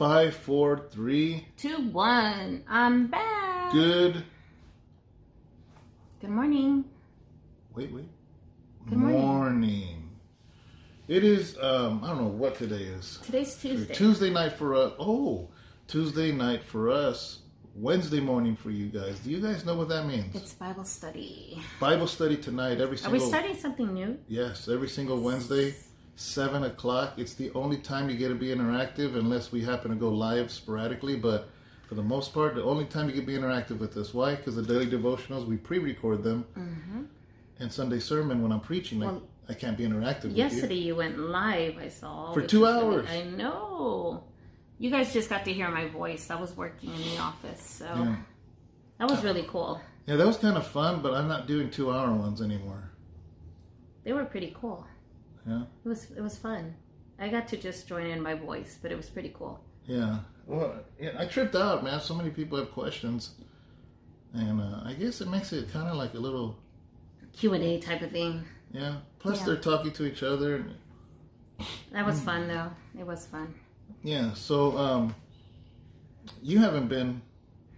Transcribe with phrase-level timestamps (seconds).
[0.00, 1.46] Five, four, three.
[1.58, 2.64] Two, one.
[2.66, 3.70] I'm back.
[3.70, 4.24] Good.
[6.22, 6.86] Good morning.
[7.74, 8.08] Wait, wait.
[8.88, 9.20] Good morning.
[9.20, 10.10] Morning.
[11.06, 11.58] It is.
[11.60, 13.18] Um, I don't know what today is.
[13.24, 13.92] Today's Tuesday.
[13.92, 14.94] Tuesday night for us.
[14.98, 15.50] Oh,
[15.86, 17.40] Tuesday night for us.
[17.74, 19.18] Wednesday morning for you guys.
[19.18, 20.34] Do you guys know what that means?
[20.34, 21.60] It's Bible study.
[21.78, 22.80] Bible study tonight.
[22.80, 24.18] Every Are we studying something new?
[24.28, 25.74] Yes, every single Wednesday,
[26.16, 27.14] seven o'clock.
[27.16, 30.50] It's the only time you get to be interactive, unless we happen to go live
[30.50, 31.16] sporadically.
[31.16, 31.48] But
[31.88, 34.12] for the most part, the only time you can be interactive with us.
[34.14, 34.34] Why?
[34.34, 36.44] Because the daily devotionals we pre-record them,
[37.58, 39.14] and Sunday sermon when I'm preaching, I, Mm-hmm.
[39.16, 42.32] Well, I can't be interactive with Yesterday you went live, I saw.
[42.32, 43.08] For two was really- hours.
[43.10, 44.22] I know.
[44.78, 46.30] You guys just got to hear my voice.
[46.30, 47.84] I was working in the office, so.
[47.86, 48.16] Yeah.
[48.98, 49.80] that was really cool.
[50.06, 52.92] yeah, that was kind of fun, but I'm not doing two-hour ones anymore.
[54.04, 54.86] They were pretty cool.
[55.46, 56.74] Yeah, It was it was fun.
[57.18, 59.60] I got to just join in my voice, but it was pretty cool.
[59.86, 60.18] yeah.
[60.46, 62.00] Well, yeah, I tripped out, man.
[62.00, 63.34] So many people have questions,
[64.34, 66.56] and uh, I guess it makes it kind of like a little
[67.32, 68.44] Q and A type of thing.
[68.72, 68.96] Yeah.
[69.20, 69.46] Plus, Yeah.
[69.46, 70.56] they're talking to each other.
[70.56, 70.74] And,
[71.92, 72.70] That was fun though.
[72.98, 73.54] It was fun.
[74.02, 74.32] yeah.
[74.34, 75.14] So, um,
[76.42, 77.22] you haven't been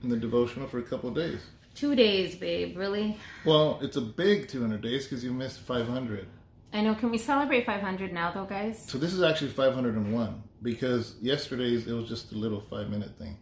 [0.02, 1.41] in the devotional for a couple of days.
[1.74, 2.76] Two days, babe.
[2.76, 3.19] Really?
[3.44, 6.26] Well, it's a big 200 days because you missed 500.
[6.73, 6.95] I know.
[6.95, 8.84] Can we celebrate 500 now, though, guys?
[8.89, 13.37] So this is actually 501 because yesterday's it was just a little five minute thing.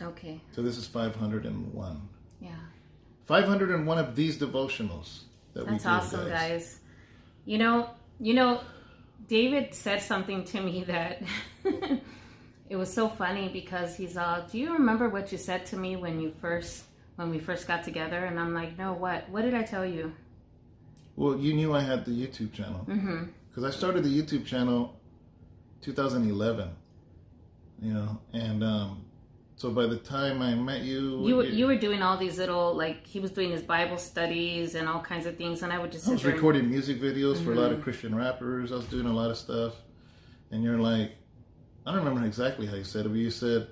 [0.00, 0.40] Okay.
[0.52, 2.08] So this is 501.
[2.40, 2.50] Yeah.
[3.26, 5.22] 501 of these devotionals
[5.54, 6.78] that we That's That's awesome, guys.
[7.44, 7.90] You know,
[8.20, 8.60] you know,
[9.28, 11.22] David said something to me that
[12.68, 15.96] it was so funny because he's all, "Do you remember what you said to me
[15.96, 16.84] when you first
[17.16, 19.28] when we first got together?" And I'm like, "No, what?
[19.30, 20.14] What did I tell you?"
[21.16, 23.24] Well, you knew I had the YouTube channel Mm-hmm.
[23.48, 24.98] because I started the YouTube channel
[25.82, 26.70] 2011.
[27.82, 29.04] You know, and um,
[29.56, 32.74] so by the time I met you, You were, you- were doing all these little
[32.76, 35.90] like he was doing his Bible studies and all kinds of things, and I would
[35.90, 37.78] just I was there and- recording music videos for a lot Mm-hmm.
[37.78, 38.70] of Christian rappers.
[38.70, 39.74] I was doing a lot of stuff,
[40.52, 41.12] and you're like,
[41.84, 43.66] I don't remember exactly how you said it, but you said,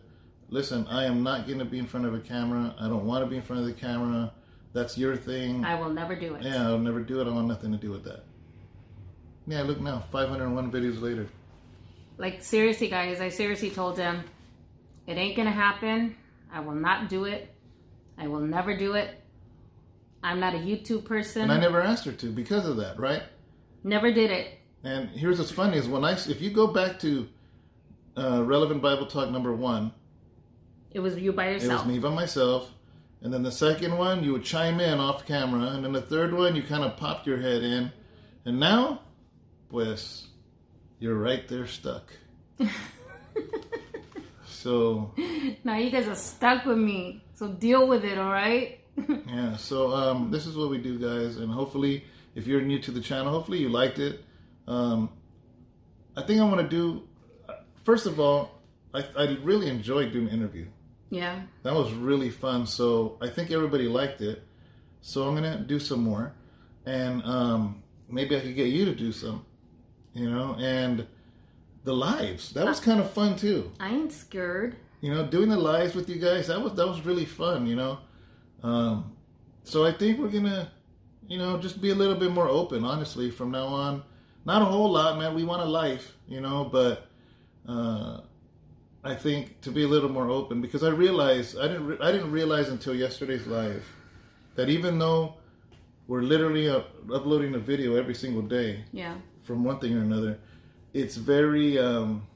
[0.48, 2.74] "Listen, I am not going to be in front of a camera.
[2.80, 4.32] I don't want to be in front of the camera.
[4.72, 5.64] That's your thing.
[5.64, 6.42] I will never do it.
[6.42, 7.26] yeah, I'll never do it.
[7.26, 8.24] I want nothing to do with that."
[9.46, 11.26] Yeah, look now, 501 videos later.
[12.18, 14.22] Like seriously, guys, I seriously told him,
[15.06, 16.14] it ain't gonna happen.
[16.52, 17.52] I will not do it.
[18.18, 19.20] I will never do it.
[20.22, 21.42] I'm not a YouTube person.
[21.42, 23.22] And I never asked her to because of that, right?
[23.82, 24.58] never did it.
[24.84, 27.26] And here's what's funny is when I, if you go back to
[28.16, 29.92] uh, relevant Bible talk number one,
[30.90, 31.72] It was you by yourself.
[31.72, 32.70] It was me by myself.
[33.22, 35.68] And then the second one, you would chime in off camera.
[35.68, 37.92] And then the third one, you kind of popped your head in.
[38.44, 39.02] And now,
[39.68, 40.28] pues,
[40.98, 42.10] you're right there stuck.
[44.46, 45.12] so,
[45.64, 47.22] Now you guys are stuck with me.
[47.34, 48.80] So deal with it, all right?
[49.26, 49.56] yeah.
[49.56, 51.36] So, um, this is what we do, guys.
[51.36, 52.04] And hopefully,
[52.34, 54.24] if you're new to the channel, hopefully you liked it.
[54.66, 55.10] Um,
[56.16, 57.02] I think I want to do,
[57.84, 58.60] first of all,
[58.94, 60.66] I, I really enjoy doing interview.
[61.10, 61.42] Yeah.
[61.64, 62.66] That was really fun.
[62.66, 64.42] So I think everybody liked it.
[65.02, 66.34] So I'm gonna do some more,
[66.86, 69.44] and um, maybe I could get you to do some,
[70.14, 70.56] you know.
[70.58, 71.06] And
[71.84, 73.72] the lives that was kind of fun too.
[73.80, 74.76] I ain't scared.
[75.00, 77.66] You know, doing the lives with you guys that was that was really fun.
[77.66, 77.98] You know,
[78.62, 79.16] um,
[79.64, 80.70] so I think we're gonna,
[81.26, 82.84] you know, just be a little bit more open.
[82.84, 84.02] Honestly, from now on,
[84.44, 85.34] not a whole lot, man.
[85.34, 87.06] We want a life, you know, but.
[87.68, 88.20] Uh,
[89.02, 92.12] I think to be a little more open because I realized I didn't re- I
[92.12, 93.84] didn't realize until yesterday's live
[94.56, 95.34] that even though
[96.06, 96.80] we're literally uh,
[97.14, 99.14] uploading a video every single day Yeah.
[99.44, 100.38] from one thing or another,
[100.92, 102.26] it's very um,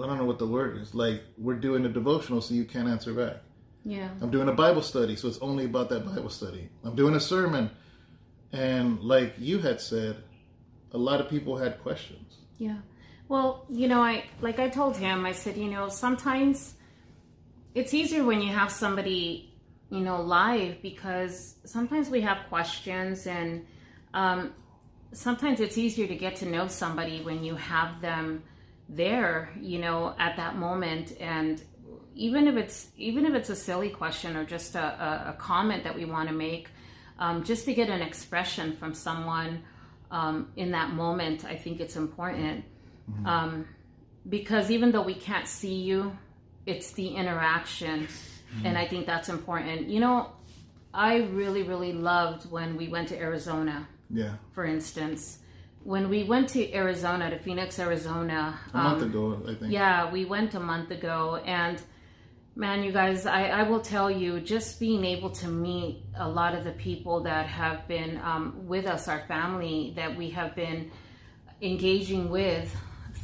[0.00, 0.94] I don't know what the word is.
[0.94, 3.36] Like we're doing a devotional, so you can't answer back.
[3.84, 4.10] Yeah.
[4.20, 6.68] I'm doing a Bible study, so it's only about that Bible study.
[6.84, 7.70] I'm doing a sermon,
[8.52, 10.16] and like you had said,
[10.92, 12.36] a lot of people had questions.
[12.58, 12.78] Yeah.
[13.28, 16.74] Well, you know, I like I told him, I said, you know, sometimes
[17.74, 19.54] it's easier when you have somebody,
[19.90, 23.66] you know, live because sometimes we have questions and
[24.14, 24.54] um,
[25.12, 28.42] sometimes it's easier to get to know somebody when you have them
[28.88, 31.62] there, you know, at that moment and
[32.14, 35.84] even if it's even if it's a silly question or just a, a, a comment
[35.84, 36.70] that we want to make,
[37.18, 39.62] um, just to get an expression from someone
[40.10, 42.64] um, in that moment, I think it's important.
[43.24, 43.66] Um,
[44.28, 46.16] because even though we can't see you,
[46.66, 48.08] it's the interaction.
[48.64, 49.88] And I think that's important.
[49.88, 50.32] You know,
[50.92, 54.34] I really, really loved when we went to Arizona, Yeah.
[54.52, 55.38] for instance,
[55.84, 58.58] when we went to Arizona, to Phoenix, Arizona.
[58.74, 59.72] A month um, ago, I think.
[59.72, 61.36] Yeah, we went a month ago.
[61.44, 61.80] And
[62.56, 66.54] man, you guys, I, I will tell you, just being able to meet a lot
[66.54, 70.90] of the people that have been um, with us, our family that we have been
[71.62, 72.74] engaging with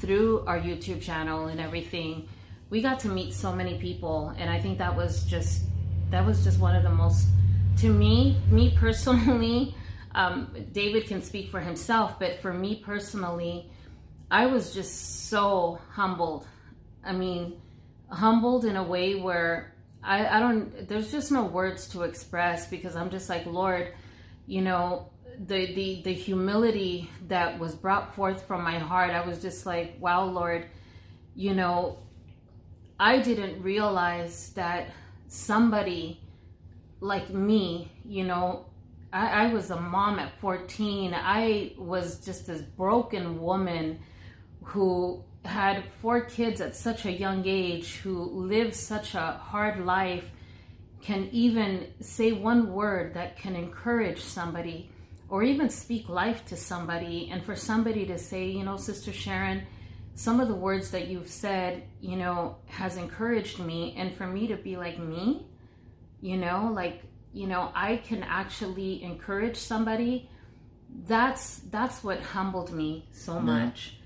[0.05, 2.29] through our YouTube channel and everything,
[2.71, 4.35] we got to meet so many people.
[4.37, 5.63] And I think that was just,
[6.11, 7.27] that was just one of the most,
[7.79, 9.75] to me, me personally,
[10.15, 13.71] um, David can speak for himself, but for me personally,
[14.31, 16.47] I was just so humbled.
[17.05, 17.61] I mean,
[18.09, 22.95] humbled in a way where I, I don't, there's just no words to express because
[22.95, 23.93] I'm just like, Lord,
[24.47, 29.41] you know, the, the, the humility that was brought forth from my heart, I was
[29.41, 30.67] just like, wow, Lord,
[31.35, 31.99] you know,
[32.99, 34.91] I didn't realize that
[35.29, 36.21] somebody
[37.01, 38.67] like me, you know,
[39.13, 41.15] I, I was a mom at 14.
[41.15, 44.01] I was just this broken woman
[44.63, 50.31] who had four kids at such a young age, who lived such a hard life,
[51.03, 54.91] can even say one word that can encourage somebody
[55.35, 57.29] or even speak life to somebody.
[57.33, 59.67] And for somebody to say, you know, Sister Sharon,
[60.15, 63.95] some of the words that you've said, you know, has encouraged me.
[63.97, 65.47] And for me to be like me,
[66.21, 67.03] you know, like
[67.35, 70.31] you know i can actually encourage somebody
[71.07, 73.47] that's that's what humbled me so mm-hmm.
[73.47, 73.97] much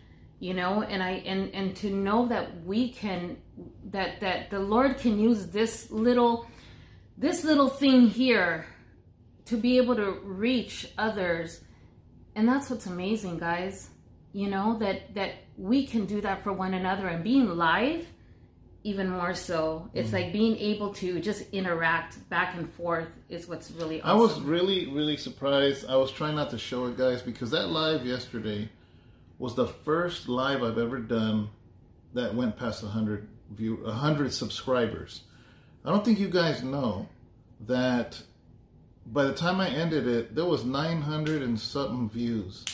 [0.41, 3.37] you know and i and and to know that we can
[3.85, 6.47] that that the lord can use this little
[7.19, 8.67] this little thing here
[9.49, 11.61] to be able to reach others
[12.35, 13.91] and that's what's amazing guys
[14.33, 18.07] you know that that we can do that for one another and being live
[18.85, 19.91] even more so.
[19.93, 24.17] It's mm like being able to just interact back and forth is what's really awesome.
[24.17, 25.87] I was really, really surprised.
[25.87, 28.71] I was trying not to show it, guys, because that live yesterday
[29.39, 31.51] was the first live I've ever done
[32.15, 35.23] that went past 100 view 100 subscribers.
[35.85, 37.09] I don't think you guys know
[37.67, 38.23] that
[39.13, 42.65] by the time I ended it, there was 900 and something views.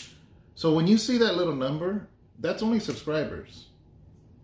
[0.54, 2.08] So when you see that little number,
[2.38, 3.66] that's only subscribers,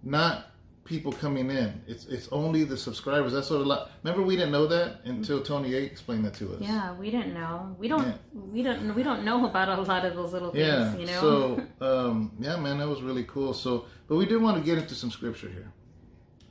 [0.02, 0.46] not
[0.84, 1.81] people coming in.
[1.87, 3.32] It's it's only the subscribers.
[3.32, 3.90] That's what a lot.
[4.02, 6.60] Remember, we didn't know that until Tony A explained that to us.
[6.60, 7.76] Yeah, we didn't know.
[7.78, 8.06] We don't.
[8.06, 8.14] Yeah.
[8.32, 8.94] We don't.
[8.94, 10.66] We don't know about a lot of those little things.
[10.66, 10.96] Yeah.
[10.96, 11.20] You know.
[11.20, 13.54] So um, yeah, man, that was really cool.
[13.54, 15.72] So, but we did want to get into some scripture here,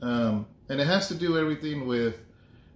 [0.00, 2.16] um, and it has to do everything with.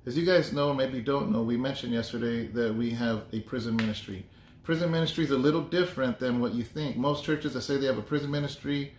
[0.07, 3.75] As you guys know, maybe don't know, we mentioned yesterday that we have a prison
[3.75, 4.27] ministry.
[4.63, 6.99] Prison ministry is a little different than what you think.
[6.99, 8.93] Most churches that say they have a prison ministry,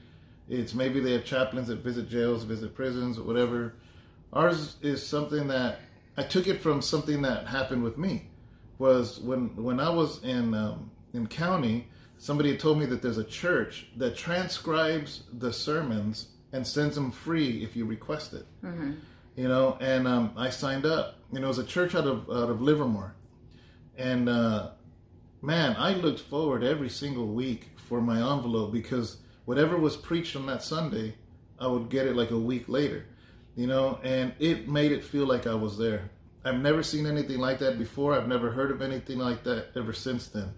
[0.50, 3.76] it's maybe they have chaplains that visit jails, visit prisons, whatever.
[4.34, 5.80] Ours is something that
[6.18, 8.30] I took it from something that happened with me.
[8.80, 11.88] Was when when I was in um, in county,
[12.18, 17.64] somebody told me that there's a church that transcribes the sermons and sends them free
[17.64, 18.46] if you request it.
[18.64, 18.94] Mm-hmm.
[19.36, 21.16] You know, and um, I signed up.
[21.32, 23.16] You know, it was a church out of out of Livermore,
[23.98, 24.72] and uh,
[25.42, 30.46] man, I looked forward every single week for my envelope because whatever was preached on
[30.48, 31.16] that Sunday,
[31.60, 33.06] I would get it like a week later,
[33.56, 36.10] you know, and it made it feel like I was there.
[36.44, 38.14] I've never seen anything like that before.
[38.14, 40.54] I've never heard of anything like that ever since then.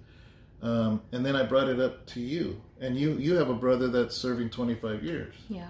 [0.62, 3.88] Um, and then I brought it up to you, and you you have a brother
[3.88, 5.36] that's serving 25 years.
[5.50, 5.70] Yeah.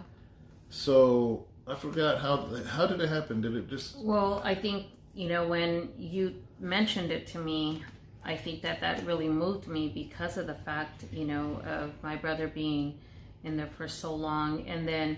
[0.69, 3.41] So I forgot how how did it happen?
[3.41, 3.97] Did it just?
[3.97, 7.83] Well, I think you know when you mentioned it to me,
[8.27, 12.17] I think that that really moved me because of the fact, you know, of my
[12.17, 12.99] brother being
[13.43, 15.17] in there for so long, and then,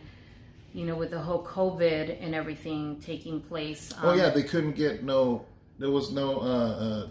[0.74, 3.92] you know, with the whole COVID and everything taking place.
[3.94, 5.46] Um, oh yeah, um, they couldn't get no.
[5.80, 6.40] There was no.
[6.40, 7.08] Uh, uh,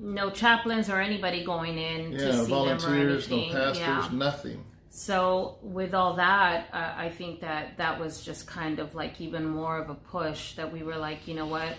[0.00, 3.52] no chaplains or anybody going in yeah, to see volunteers, them or anything.
[3.52, 4.08] no pastors, yeah.
[4.12, 4.64] nothing.
[4.90, 9.46] So with all that, uh, I think that that was just kind of like even
[9.46, 11.74] more of a push that we were like, you know what,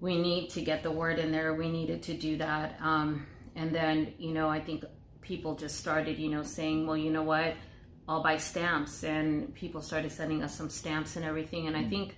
[0.00, 1.54] we need to get the word in there.
[1.54, 2.76] We needed to do that.
[2.80, 4.84] Um, and then, you know, I think
[5.20, 7.54] people just started, you know, saying, well, you know what,
[8.08, 9.04] I'll buy stamps.
[9.04, 11.68] And people started sending us some stamps and everything.
[11.68, 12.16] And I think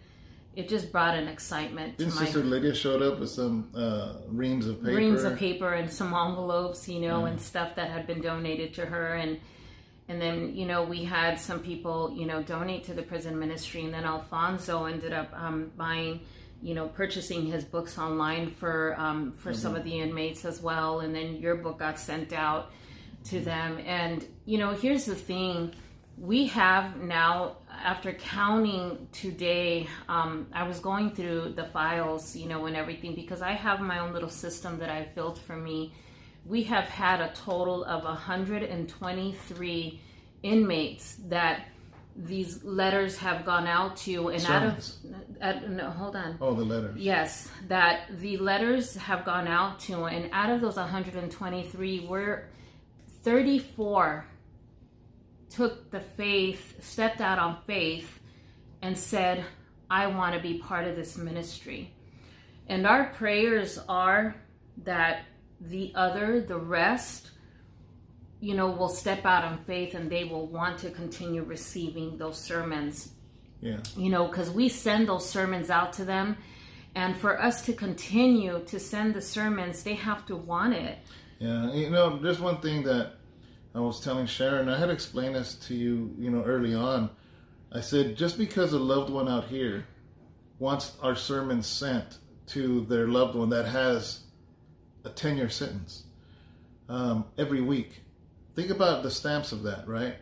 [0.57, 2.09] it just brought an excitement my.
[2.09, 4.97] Sister Lydia showed up with some uh, reams of paper.
[4.97, 7.33] Reams of paper and some envelopes, you know, yeah.
[7.33, 9.15] and stuff that had been donated to her.
[9.15, 9.41] And
[10.09, 13.85] and then you know we had some people you know donate to the prison ministry
[13.85, 16.21] and then alfonso ended up um, buying
[16.65, 19.61] you know, purchasing his books online for um, for mm-hmm.
[19.61, 22.73] some of the inmates as well, and then your book got sent out
[23.25, 23.79] to them.
[23.85, 25.75] And you know, here's the thing:
[26.17, 32.65] we have now, after counting today, um, I was going through the files, you know,
[32.65, 35.93] and everything because I have my own little system that I've built for me
[36.47, 40.01] we have had a total of 123
[40.43, 41.69] inmates that
[42.17, 44.99] these letters have gone out to and Sermons.
[45.43, 46.97] out of uh, no, hold on Oh, the letters.
[46.97, 52.49] Yes, that the letters have gone out to, and out of those 123, we're
[53.23, 54.27] 34
[55.51, 58.21] took the faith, stepped out on faith,
[58.83, 59.45] and said,
[59.91, 61.93] I want to be part of this ministry.
[62.67, 64.37] And our prayers are
[64.85, 65.25] that
[65.61, 67.31] the other, the rest,
[68.41, 72.39] you know, will step out on faith and they will want to continue receiving those
[72.39, 73.11] sermons
[73.61, 73.79] Yeah.
[73.97, 76.37] you know, because we send those sermons out to them.
[76.95, 80.99] And for us to continue to send the sermons, they have to want it.
[81.39, 83.15] Yeah, you know, there's one thing that
[83.75, 84.69] I was telling Sharon.
[84.69, 87.11] I had explained this to you, you know, early on.
[87.73, 89.87] I said just because a loved one out here
[90.61, 92.19] wants our sermons sent
[92.49, 94.21] to their loved one that has
[95.05, 96.05] a 10 year sentence
[96.89, 98.03] um, every week,
[98.55, 100.17] think about the stamps of that, right?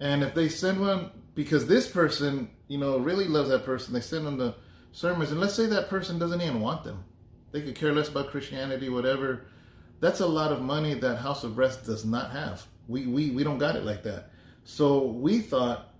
[0.00, 4.00] And if they send one because this person, you know, really loves that person, they
[4.00, 4.54] send them the
[4.92, 7.04] sermons, and let's say that person doesn't even want them,
[7.52, 9.46] they could care less about Christianity, whatever.
[10.00, 12.66] That's a lot of money that House of Rest does not have.
[12.88, 14.30] We we we don't got it like that.
[14.64, 15.94] So we thought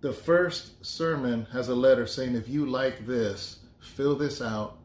[0.00, 4.78] the first sermon has a letter saying if you like this, fill this out,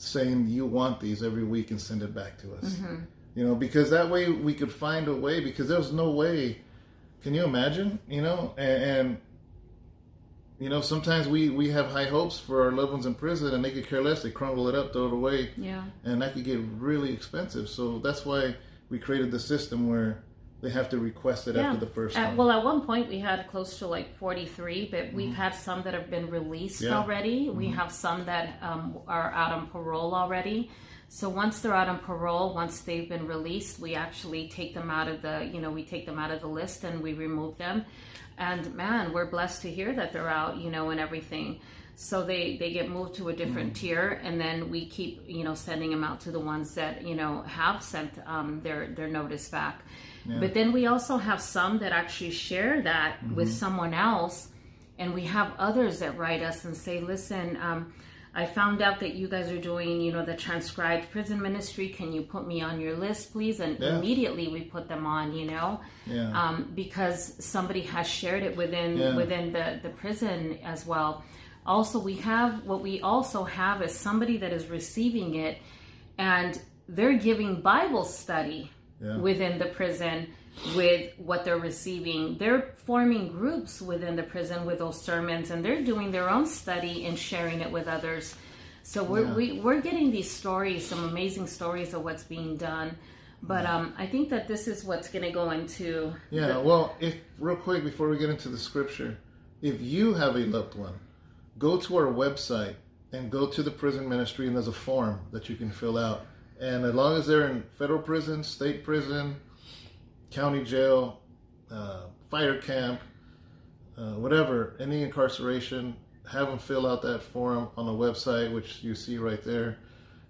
[0.00, 2.64] saying you want these every week and send it back to us.
[2.74, 3.04] Mm-hmm.
[3.34, 5.40] You know, because that way we could find a way.
[5.40, 6.58] Because there was no way.
[7.22, 7.98] Can you imagine?
[8.08, 9.18] You know, and, and
[10.58, 13.64] you know sometimes we we have high hopes for our loved ones in prison, and
[13.64, 14.22] they could care less.
[14.22, 15.84] They crumble it up, throw it away, Yeah.
[16.04, 17.68] and that could get really expensive.
[17.68, 18.56] So that's why
[18.88, 20.22] we created the system where
[20.62, 23.46] they have to request it after the first At- well, at one point we had
[23.48, 26.92] close to like 43, but we've had some that have been released Mm-hmm.
[26.92, 26.98] Yeah.
[26.98, 27.48] already.
[27.50, 30.70] We have some that um, are out on parole already.
[31.08, 35.08] So once they're out on parole, once they've been released, we actually take them out
[35.08, 37.84] of the, you know, we take them out of the list and we remove them.
[38.38, 41.60] And man, we're blessed to hear that they're out, you know, and everything.
[41.96, 43.76] So they they get moved to a different Mm.
[43.76, 47.14] tier, and then we keep, you know, sending them out to the ones that you
[47.14, 49.82] know have sent um, their their notice back.
[50.26, 54.48] But then we also have some that actually share that with someone else,
[54.98, 57.92] and we have others that write us and say, "Listen, um,
[58.32, 61.88] I found out that you guys are doing, you know, the transcribed prison ministry.
[61.88, 63.96] Can you put me on your list, please?" And Yeah.
[63.96, 66.30] immediately we put them on, you know, Yeah.
[66.40, 69.16] um, because somebody has shared it within Yeah.
[69.16, 71.24] within the the prison as well.
[71.66, 75.58] Also, we have what we also have is somebody that is receiving it,
[76.18, 78.70] and they're giving Bible study
[79.02, 79.16] Yeah.
[79.18, 80.28] within the prison
[80.76, 82.36] with what they're receiving.
[82.36, 87.06] They're forming groups within the prison with those sermons, and they're doing their own study
[87.06, 88.34] and sharing it with others.
[88.82, 89.34] So we're Yeah.
[89.34, 92.96] we, we're getting these stories, some amazing stories of what's being done.
[93.42, 97.16] But um, I think that this is what's going to go into Yeah, well, if
[97.38, 99.16] real quick before we get into the scripture,
[99.62, 100.94] if you have a loved one,
[101.58, 102.74] go to our website
[103.12, 106.26] and go to the prison ministry, and there's a form that you can fill out.
[106.60, 109.36] And as long as they're in federal prison, state prison,
[110.30, 111.20] county jail,
[111.70, 113.00] uh, fire camp,
[113.96, 115.96] uh, whatever, any incarceration,
[116.30, 119.78] have them fill out that form on the website, which you see right there,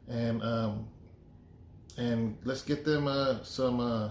[0.09, 0.89] and um,
[1.99, 4.11] and let's get them uh, some uh,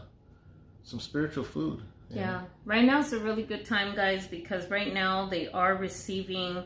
[0.84, 1.82] some spiritual food.
[2.10, 2.22] you know?
[2.22, 6.64] Yeah, right now is a really good time, guys, because right now they are receiving,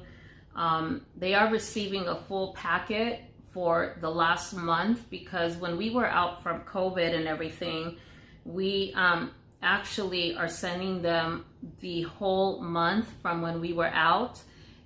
[0.55, 3.21] um, they are receiving a full packet
[3.53, 7.97] for the last month because when we were out from COVID and everything,
[8.45, 9.31] we um,
[9.61, 11.45] actually are sending them
[11.79, 14.41] the whole month from when we were out.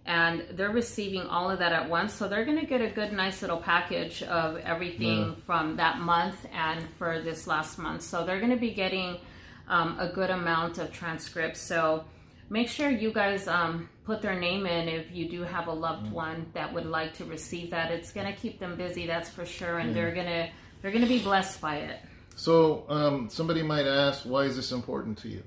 [0.06, 2.14] And they're receiving all of that at once.
[2.14, 6.46] So they're going to get a good, nice little package of everything from that month
[6.54, 8.04] and for this last month.
[8.04, 9.18] So they're going to be getting
[9.68, 11.60] um, a good amount of transcripts.
[11.60, 12.06] So
[12.50, 16.10] make sure you guys um, put their name in if you do have a loved
[16.10, 17.92] one that would like to receive that.
[17.92, 20.50] It's going to keep them busy, that's for sure, and they're gonna
[20.82, 22.00] they're gonna be blessed by it.
[22.36, 25.44] So um, somebody might ask, why is this important to you?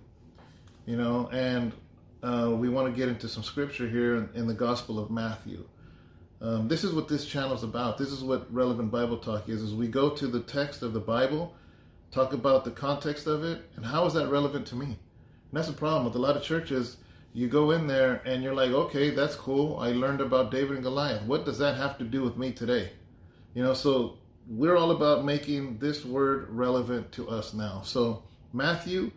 [0.85, 1.73] You know, and
[2.23, 5.67] uh, we want to get into some scripture here in, in the Gospel of Matthew.
[6.43, 7.97] Um, this is what this channel is about.
[7.97, 9.63] This is what relevant Bible talk is.
[9.63, 11.55] Is we go to the text of the Bible,
[12.11, 14.87] talk about the context of it, and how is that relevant to me?
[14.87, 14.97] And
[15.53, 16.99] that's the problem with a lot of churches.
[17.33, 19.79] You go in there and you're like, okay, that's cool.
[19.79, 21.23] I learned about David and Goliath.
[21.23, 22.93] What does that have to do with me today?
[23.55, 24.19] You know, so
[24.49, 27.83] we're all about making this word relevant to us now.
[27.85, 29.13] So Matthew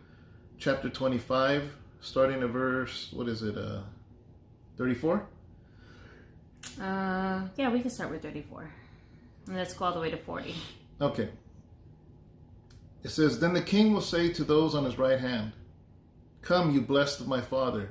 [0.58, 3.80] chapter 25, starting at verse, what is it, uh,
[4.76, 5.26] 34?
[6.80, 8.70] Uh, yeah, we can start with 34.
[9.46, 10.54] And let's go all the way to 40.
[11.00, 11.28] Okay.
[13.02, 15.52] It says, Then the king will say to those on his right hand,
[16.42, 17.90] Come, you blessed of my father,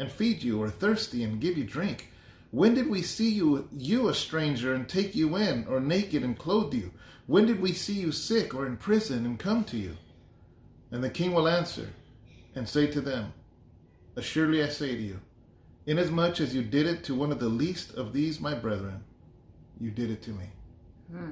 [0.00, 2.08] and feed you, or thirsty and give you drink?
[2.50, 6.36] When did we see you, you a stranger, and take you in, or naked and
[6.36, 6.90] clothe you?
[7.26, 9.98] When did we see you sick or in prison and come to you?
[10.90, 11.90] And the king will answer
[12.56, 13.34] and say to them,
[14.16, 15.20] Assuredly I say to you,
[15.86, 19.04] inasmuch as you did it to one of the least of these my brethren,
[19.78, 20.46] you did it to me.
[21.12, 21.30] Hmm.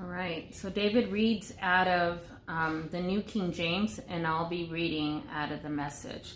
[0.00, 0.54] All right.
[0.54, 5.52] So David reads out of um, the New King James, and I'll be reading out
[5.52, 6.34] of the message.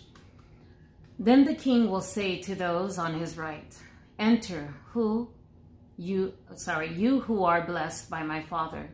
[1.17, 3.75] Then the king will say to those on his right,
[4.19, 5.29] Enter, who
[5.97, 8.89] you sorry, you who are blessed by my father.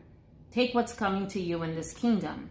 [0.52, 2.50] Take what's coming to you in this kingdom.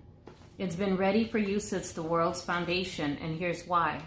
[0.58, 4.02] It's been ready for you since the world's foundation, and here's why.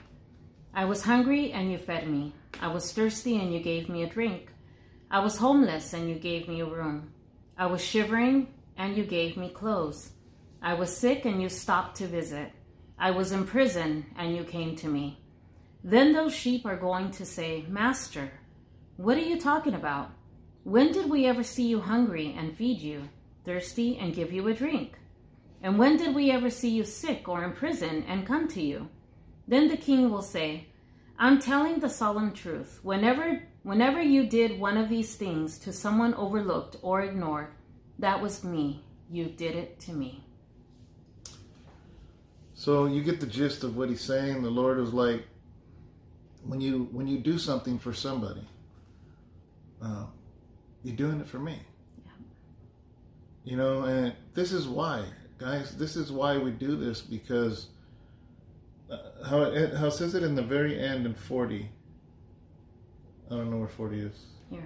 [0.75, 2.35] I was hungry and you fed me.
[2.61, 4.51] I was thirsty and you gave me a drink.
[5.11, 7.13] I was homeless and you gave me a room.
[7.57, 10.11] I was shivering and you gave me clothes.
[10.61, 12.51] I was sick and you stopped to visit.
[12.99, 15.24] I was in prison and you came to me.
[15.85, 18.33] Then those sheep are going to say, Master,
[18.97, 20.13] what are you talking about?
[20.63, 23.11] When did we ever see you hungry and feed you,
[23.45, 24.99] thirsty and give you a drink?
[25.63, 28.89] And when did we ever see you sick or in prison and come to you?
[29.47, 30.69] Then the king will say,
[31.19, 32.81] I'm telling the solemn truth.
[32.83, 37.49] Whenever whenever you did one of these things to someone overlooked or ignored,
[37.99, 38.85] that was me.
[39.11, 40.25] You did it to me.
[42.55, 44.43] So you get the gist of what he's saying.
[44.43, 45.27] The Lord is like,
[46.47, 48.47] when you when you do something for somebody,
[49.83, 50.07] uh,
[50.83, 51.59] you're doing it for me.
[52.05, 52.13] Yeah.
[53.45, 55.05] You know, and this is why,
[55.39, 55.77] guys.
[55.77, 57.69] This is why we do this because
[58.91, 61.71] uh, how it how it says it in the very end in forty.
[63.31, 64.27] I don't know where forty is.
[64.51, 64.61] Yeah.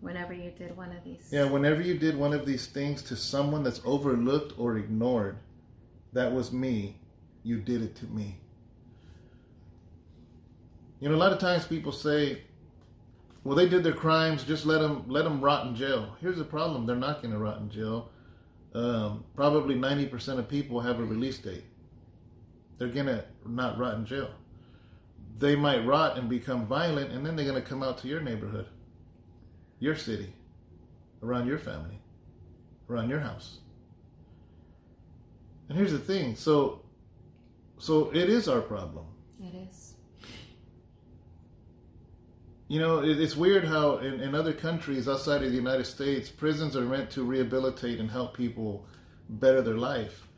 [0.00, 1.28] Whenever you did one of these.
[1.30, 5.36] Yeah, whenever you did one of these things to someone that's overlooked or ignored,
[6.14, 6.96] that was me.
[7.42, 8.40] You did it to me.
[11.00, 12.42] You know, a lot of times people say,
[13.42, 14.44] "Well, they did their crimes.
[14.44, 17.38] Just let them let them rot in jail." Here's the problem: they're not going to
[17.38, 18.10] rot in jail.
[18.74, 21.64] Um, probably ninety percent of people have a release date.
[22.78, 24.30] They're gonna not rot in jail.
[25.38, 28.66] They might rot and become violent, and then they're gonna come out to your neighborhood,
[29.80, 30.34] your city,
[31.22, 32.00] around your family,
[32.88, 33.58] around your house.
[35.68, 36.82] And here's the thing: so,
[37.78, 39.06] so it is our problem.
[39.40, 39.89] It is
[42.70, 46.76] you know, it's weird how in, in other countries outside of the United States, prisons
[46.76, 48.86] are meant to rehabilitate and help people
[49.28, 50.28] better their life.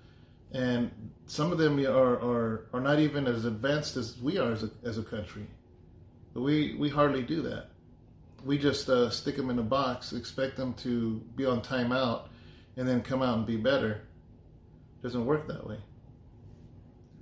[0.50, 0.90] And
[1.26, 4.70] some of them are, are, are not even as advanced as we are as a,
[4.82, 5.46] as a country.
[6.32, 7.66] We, we hardly do that.
[8.42, 12.28] We just uh, stick them in a box, expect them to be on timeout,
[12.78, 14.00] and then come out and be better.
[15.00, 15.80] It doesn't work that way.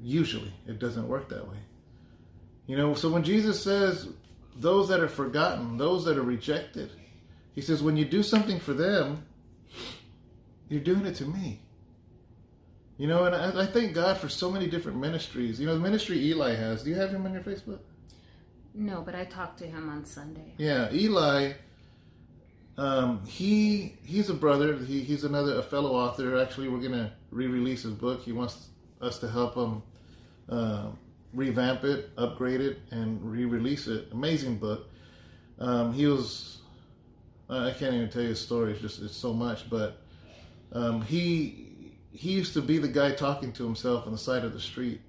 [0.00, 1.58] Usually, it doesn't work that way.
[2.68, 4.06] You know, so when Jesus says
[4.56, 6.90] those that are forgotten, those that are rejected.
[7.52, 9.26] He says, when you do something for them,
[10.68, 11.60] you're doing it to me.
[12.96, 15.58] You know, and I, I thank God for so many different ministries.
[15.58, 16.82] You know, the ministry Eli has.
[16.82, 17.80] Do you have him on your Facebook?
[18.74, 20.52] No, but I talked to him on Sunday.
[20.58, 21.54] Yeah, Eli.
[22.76, 24.76] Um, he he's a brother.
[24.76, 26.40] He, he's another a fellow author.
[26.40, 28.22] Actually, we're gonna re-release his book.
[28.22, 28.68] He wants
[29.00, 29.82] us to help him
[30.48, 30.90] uh,
[31.32, 34.08] revamp it, upgrade it, and re-release it.
[34.12, 34.88] Amazing book.
[35.58, 36.60] Um, he was
[37.50, 38.72] I can't even tell you his story.
[38.72, 39.98] It's just it's so much, but
[40.72, 41.66] um, he
[42.12, 45.00] he used to be the guy talking to himself on the side of the street.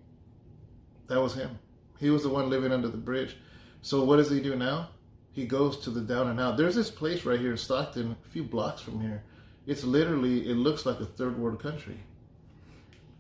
[1.08, 1.60] That was him.
[2.00, 3.36] He was the one living under the bridge.
[3.82, 4.90] So what does he do now?
[5.34, 6.58] He goes to the down and out.
[6.58, 9.24] There's this place right here in Stockton, a few blocks from here.
[9.68, 11.98] It's literally it looks like a third world country.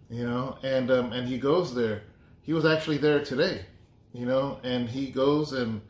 [0.09, 2.03] You know, and um, and he goes there
[2.41, 3.65] he was actually there today,
[4.13, 5.81] you know, and he goes and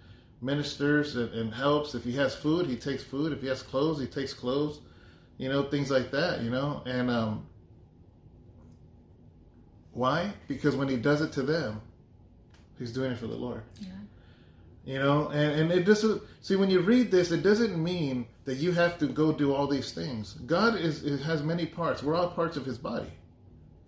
[0.42, 1.96] ministers and, and, helps.
[1.96, 3.32] If he has food, he takes food.
[3.32, 4.80] If he has clothes, he takes clothes,
[5.38, 6.82] you know, things like that, you know.
[6.86, 7.48] And um,
[9.92, 10.34] why?
[10.48, 11.82] Because when he does it to them,
[12.80, 13.64] he's doing it for the Lord.
[13.80, 13.90] Yeah.
[14.84, 18.56] You know, and, and it doesn't see when you read this, it doesn't mean that
[18.56, 20.34] you have to go do all these things.
[20.34, 22.02] God is, is has many parts.
[22.02, 23.12] We're all parts of His body,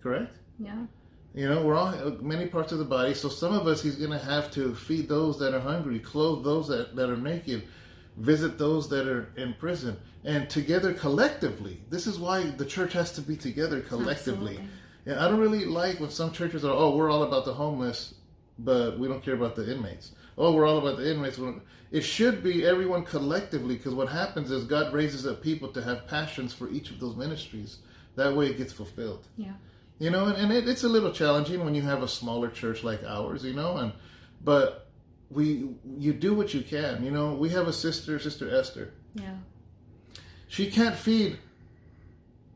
[0.00, 0.36] correct?
[0.58, 0.84] Yeah.
[1.34, 3.12] You know, we're all many parts of the body.
[3.12, 6.44] So some of us, He's going to have to feed those that are hungry, clothe
[6.44, 7.64] those that, that are naked,
[8.16, 11.80] visit those that are in prison, and together collectively.
[11.90, 14.52] This is why the church has to be together collectively.
[14.52, 14.68] Absolutely.
[15.06, 18.14] Yeah, I don't really like when some churches are, oh, we're all about the homeless,
[18.58, 20.12] but we don't care about the inmates.
[20.38, 21.38] Oh, we're all about the inmates.
[21.90, 26.06] It should be everyone collectively, because what happens is God raises up people to have
[26.06, 27.78] passions for each of those ministries.
[28.14, 29.26] That way, it gets fulfilled.
[29.36, 29.54] Yeah.
[30.04, 32.84] You know, and, and it, it's a little challenging when you have a smaller church
[32.84, 33.42] like ours.
[33.42, 33.94] You know, and
[34.44, 34.86] but
[35.30, 37.02] we you do what you can.
[37.02, 38.92] You know, we have a sister, Sister Esther.
[39.14, 39.36] Yeah.
[40.46, 41.38] She can't feed,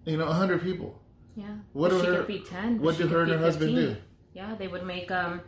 [0.04, 1.00] you know, a hundred people.
[1.37, 1.46] Yeah.
[1.72, 2.82] What she do her- could feed ten.
[2.82, 3.94] what she do her and her feed husband 15.
[3.94, 4.00] do?
[4.34, 5.40] Yeah, they would make um,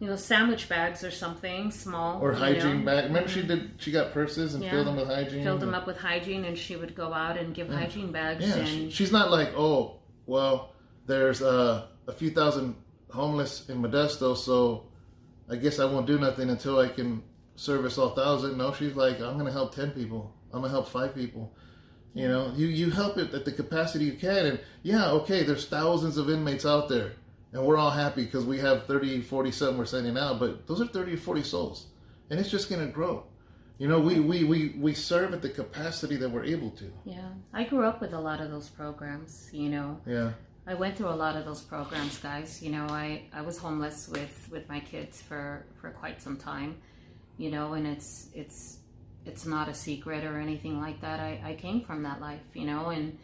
[0.00, 2.22] you know, sandwich bags or something small.
[2.22, 2.86] Or hygiene know.
[2.86, 3.04] bag.
[3.04, 3.72] Remember, she did.
[3.76, 4.70] She got purses and Yeah.
[4.70, 5.44] filled them with hygiene.
[5.44, 8.46] Filled them up with hygiene, and she would go out and give hygiene bags.
[8.48, 10.73] Yeah, she, she's not like, oh, well,
[11.06, 12.76] there's uh, a few thousand
[13.10, 14.84] homeless in Modesto, so
[15.50, 17.22] I guess I won't do nothing until I can
[17.56, 18.56] service all thousand.
[18.58, 20.34] No, she's like, I'm to help ten people.
[20.52, 21.52] I'm to help five people.
[22.14, 25.66] You know, you you help it at the capacity you can, and yeah, okay, there's
[25.66, 27.14] thousands of inmates out there,
[27.52, 30.80] and we're all happy because we have 30, 40 something we're sending out, but those
[30.80, 31.86] are 30 or 40 souls,
[32.30, 33.24] and it's just to grow.
[33.78, 36.92] You know, we, we, we, we serve at the capacity that we're able to.
[37.04, 39.50] yeah, I grew up with a lot of those programs.
[39.52, 40.30] You know, Yeah.
[40.66, 42.62] I went through a lot of those programs, guys.
[42.62, 46.78] You know, I, I was homeless with, with my kids for, for quite some time,
[47.36, 48.78] you know, and it's it's
[49.26, 51.18] it's not a secret or anything like that.
[51.20, 53.18] I, I came from that life, you know, and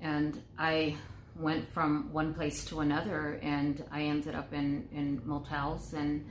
[0.00, 0.96] and I
[1.36, 6.24] went from one place to another and I ended up in, in motels and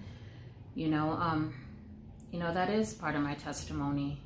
[0.76, 1.54] you know, um,
[2.32, 4.22] you know, that is part of my testimony.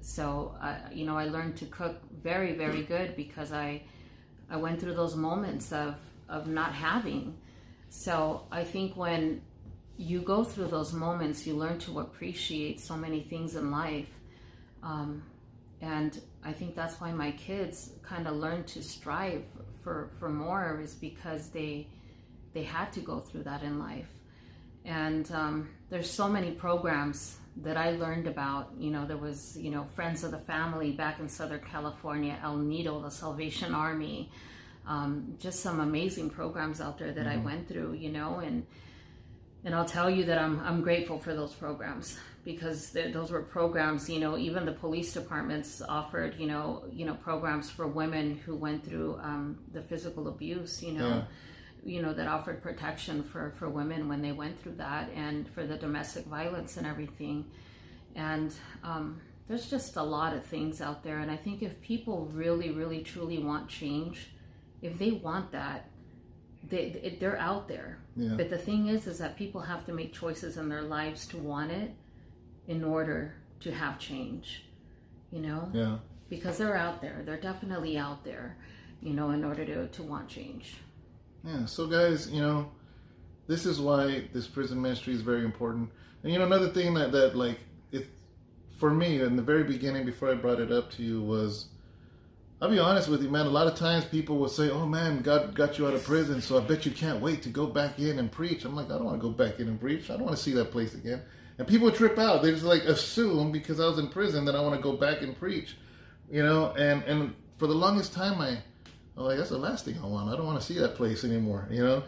[0.00, 3.82] So, uh, you know, I learned to cook very, very good because I
[4.50, 5.96] I went through those moments of
[6.28, 7.36] of not having.
[7.88, 9.42] So I think when
[9.96, 14.08] you go through those moments, you learn to appreciate so many things in life.
[14.82, 15.22] Um,
[15.80, 19.44] and I think that's why my kids kind of learn to strive
[19.82, 21.88] for, for more is because they
[22.54, 24.08] they had to go through that in life.
[24.84, 28.70] And um, there's so many programs that I learned about.
[28.78, 32.58] You know, there was you know Friends of the Family back in Southern California, El
[32.58, 34.30] Nido, the Salvation Army,
[34.86, 37.94] um, just some amazing programs out there that I went through.
[37.94, 38.66] You know, and
[39.64, 43.42] and I'll tell you that I'm I'm grateful for those programs because th- those were
[43.42, 44.08] programs.
[44.08, 48.54] You know, even the police departments offered you know you know programs for women who
[48.54, 50.82] went through um, the physical abuse.
[50.82, 51.08] You know.
[51.08, 51.24] Yeah.
[51.86, 55.64] You know that offered protection for for women when they went through that, and for
[55.66, 57.44] the domestic violence and everything.
[58.16, 62.28] And um, there's just a lot of things out there, and I think if people
[62.32, 64.30] really, really, truly want change,
[64.82, 65.88] if they want that,
[66.68, 67.98] they they're out there.
[68.16, 68.34] Yeah.
[68.36, 71.36] But the thing is, is that people have to make choices in their lives to
[71.36, 71.90] want it,
[72.66, 74.64] in order to have change.
[75.30, 75.98] You know, Yeah.
[76.28, 77.22] because they're out there.
[77.24, 78.56] They're definitely out there.
[79.02, 80.78] You know, in order to to want change.
[81.46, 82.70] Yeah, so guys, you know,
[83.46, 85.90] this is why this prison ministry is very important.
[86.22, 87.60] And you know, another thing that that like
[87.92, 88.08] it
[88.78, 91.66] for me in the very beginning before I brought it up to you was
[92.60, 93.46] I'll be honest with you, man.
[93.46, 96.40] A lot of times people will say, "Oh man, God got you out of prison,
[96.40, 98.96] so I bet you can't wait to go back in and preach." I'm like, I
[98.96, 100.10] don't want to go back in and preach.
[100.10, 101.22] I don't want to see that place again.
[101.58, 102.42] And people trip out.
[102.42, 105.22] They just like assume because I was in prison that I want to go back
[105.22, 105.76] and preach,
[106.30, 106.72] you know.
[106.72, 108.58] And and for the longest time, I
[109.16, 110.28] I'm like, that's the last thing I want.
[110.28, 112.02] I don't want to see that place anymore, you know.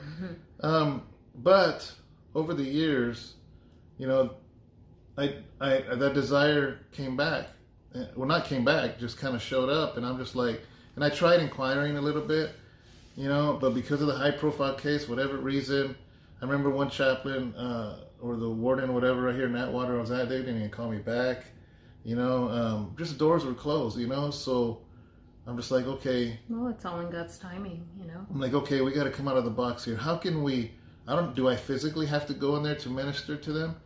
[0.60, 1.02] Um,
[1.34, 1.90] but
[2.34, 3.34] over the years,
[3.96, 4.34] you know,
[5.16, 7.48] I, I that desire came back.
[7.94, 10.60] Uh, Well, not came back, just kind of showed up, and I'm just like,
[10.96, 12.50] and I tried inquiring a little bit,
[13.16, 15.96] you know, but because of the high profile case, whatever reason,
[16.42, 20.10] I remember one chaplain uh, or the warden, whatever, right here in Atwater, I was
[20.10, 21.46] at, they didn't even call me back,
[22.04, 24.82] you know, um, just doors were closed, you know, so
[25.48, 27.88] I'm just like, okay, Well, it's all in God's timing.
[27.98, 28.26] You know.
[28.30, 29.96] I'm like, okay, we got to come out of the box here.
[29.96, 30.72] How can we?
[31.06, 31.34] I don't.
[31.34, 33.76] Do I physically have to go in there to minister to them?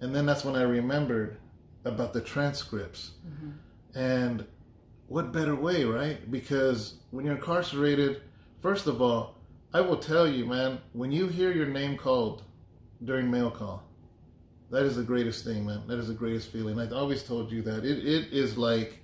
[0.00, 1.36] And then that's when I remembered
[1.84, 3.12] about the transcripts.
[3.26, 3.98] Mm-hmm.
[3.98, 4.44] And
[5.06, 6.28] what better way, right?
[6.30, 8.22] Because when you're incarcerated,
[8.60, 9.36] first of all,
[9.72, 12.42] I will tell you, man, when you hear your name called
[13.04, 13.84] during mail call,
[14.70, 15.86] that is the greatest thing, man.
[15.86, 16.80] That is the greatest feeling.
[16.80, 17.84] I've always told you that.
[17.84, 19.03] It, it is like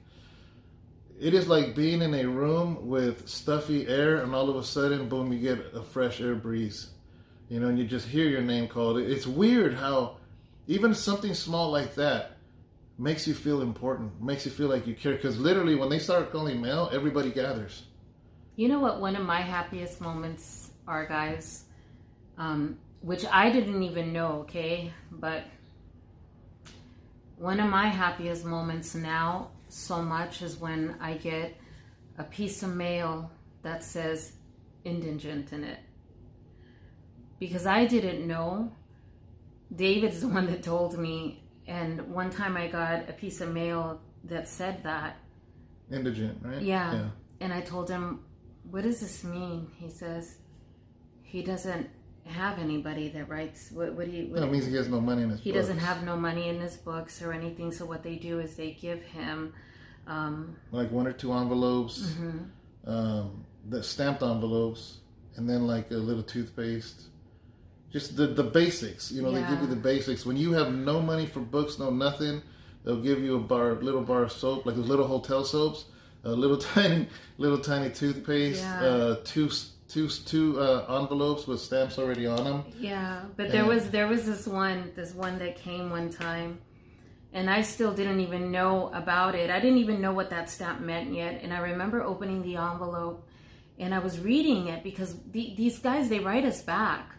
[1.20, 5.08] it is like being in a room with stuffy air and all of a sudden
[5.08, 6.90] boom you get a fresh air breeze
[7.48, 10.16] you know and you just hear your name called it's weird how
[10.66, 12.36] even something small like that
[13.00, 15.14] makes you feel important, makes you feel like you care.
[15.14, 17.84] Because literally, when they start calling mail, everybody gathers.
[18.56, 19.00] You know what?
[19.00, 21.64] One of my happiest moments are, guys,
[22.36, 24.92] um, which I didn't even know, okay?
[25.10, 25.44] But
[27.38, 31.56] one of my happiest moments now, so much, is when I get
[32.18, 33.30] a piece of mail
[33.62, 34.32] that says
[34.84, 35.78] indigent in it.
[37.38, 38.72] Because I didn't know.
[39.74, 41.42] David's the one that told me.
[41.66, 45.16] And one time I got a piece of mail that said that.
[45.90, 46.62] Indigent, right?
[46.62, 46.92] Yeah.
[46.92, 47.08] yeah.
[47.40, 48.24] And I told him,
[48.70, 49.70] What does this mean?
[49.76, 50.36] He says,
[51.22, 51.88] He doesn't
[52.30, 53.70] have anybody that writes.
[53.70, 54.26] What, what do you.
[54.32, 55.62] What it means he has no money in his He books.
[55.62, 57.72] doesn't have no money in his books or anything.
[57.72, 59.52] So what they do is they give him.
[60.06, 62.90] Um, like one or two envelopes, mm-hmm.
[62.90, 64.98] um, the stamped envelopes,
[65.36, 67.02] and then like a little toothpaste.
[67.92, 69.30] Just the the basics, you know.
[69.30, 69.42] Yeah.
[69.42, 70.24] They give you the basics.
[70.24, 72.42] When you have no money for books, no nothing,
[72.84, 75.86] they'll give you a bar, little bar of soap, like those little hotel soaps,
[76.24, 78.80] a little tiny, little tiny toothpaste, Yeah.
[78.80, 79.50] uh, two
[79.90, 82.64] two two uh, envelopes with stamps already on them.
[82.78, 86.60] Yeah, but there was there was this one this one that came one time,
[87.32, 89.50] and I still didn't even know about it.
[89.50, 91.40] I didn't even know what that stamp meant yet.
[91.42, 93.26] And I remember opening the envelope,
[93.78, 97.16] and I was reading it because the, these guys they write us back,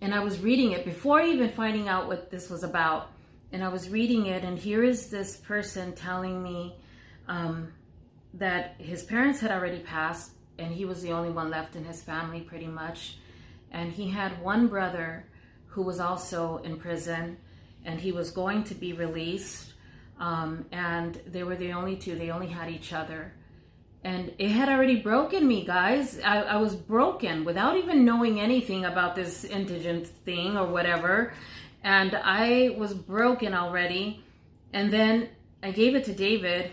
[0.00, 3.10] and I was reading it before even finding out what this was about.
[3.50, 6.76] And I was reading it, and here is this person telling me
[7.28, 7.72] um,
[8.34, 12.02] that his parents had already passed, and he was the only one left in his
[12.02, 13.16] family, pretty much.
[13.70, 15.24] And he had one brother
[15.66, 17.36] who was also in prison,
[17.84, 19.72] and he was going to be released.
[20.18, 23.32] Um, and they were the only two, they only had each other.
[24.02, 26.18] And it had already broken me, guys.
[26.24, 31.32] I, I was broken without even knowing anything about this indigent thing or whatever.
[31.82, 34.24] And I was broken already.
[34.72, 35.28] And then
[35.62, 36.70] I gave it to David,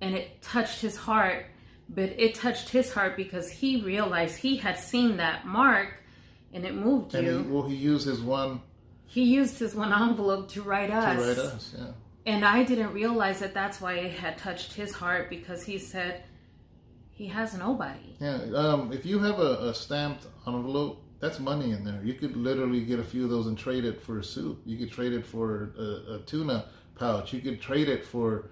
[0.00, 1.46] and it touched his heart.
[1.92, 5.94] But it touched his heart because he realized he had seen that mark
[6.52, 7.42] and it moved And he, you.
[7.48, 8.60] well, he used his one
[9.06, 11.16] He used his one envelope to write us.
[11.20, 11.74] to write us.
[11.76, 11.86] Yeah.
[12.26, 16.22] And I didn't realize that that's why it had touched his heart because he said
[17.10, 18.16] he has nobody.
[18.20, 22.00] Yeah, um, if you have a, a stamped envelope, that's money in there.
[22.04, 24.62] You could literally get a few of those and trade it for a soup.
[24.64, 27.32] You could trade it for a, a tuna pouch.
[27.32, 28.50] You could trade it for,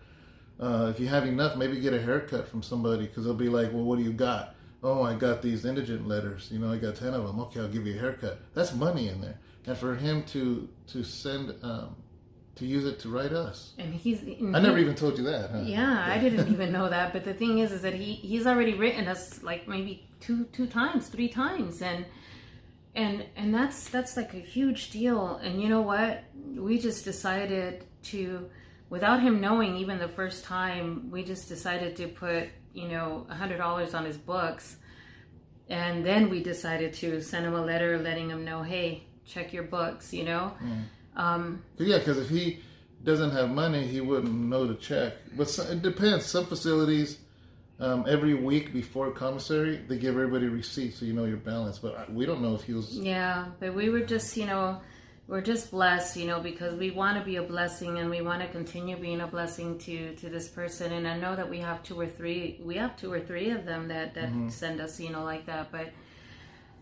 [0.60, 3.72] uh, if you have enough, maybe get a haircut from somebody because they'll be like,
[3.72, 4.54] well, what do you got?
[4.82, 6.48] Oh, I got these indigent letters.
[6.52, 7.40] You know, I got 10 of them.
[7.40, 8.40] Okay, I'll give you a haircut.
[8.54, 9.38] That's money in there.
[9.66, 11.94] And for him to to send, um,
[12.54, 13.74] to use it to write us.
[13.76, 15.50] And he's I never even told you that.
[15.50, 15.62] Huh?
[15.64, 17.12] Yeah, I didn't even know that.
[17.12, 20.66] But the thing is, is that he he's already written us like maybe two two
[20.66, 22.06] times, three times, and
[22.94, 25.36] and and that's that's like a huge deal.
[25.36, 26.24] And you know what?
[26.54, 28.48] We just decided to,
[28.90, 33.34] without him knowing, even the first time, we just decided to put you know a
[33.34, 34.76] hundred dollars on his books,
[35.68, 39.64] and then we decided to send him a letter letting him know, hey, check your
[39.64, 40.52] books, you know.
[41.16, 42.60] Um, Yeah, because if he
[43.04, 45.14] doesn't have money, he wouldn't know to check.
[45.36, 46.24] But so, it depends.
[46.26, 47.18] Some facilities,
[47.80, 51.78] um, every week before commissary, they give everybody receipts so you know your balance.
[51.78, 52.96] But I- we don't know if he was.
[52.96, 54.80] Yeah, but we were just, you know,
[55.28, 58.40] we're just blessed, you know, because we want to be a blessing and we want
[58.40, 60.92] to continue being a blessing to to this person.
[60.92, 63.66] And I know that we have two or three, we have two or three of
[63.66, 64.48] them that that mm-hmm.
[64.48, 65.70] send us, you know, like that.
[65.70, 65.92] But